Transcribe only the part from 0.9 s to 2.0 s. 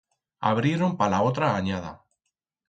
pa la otra anyada.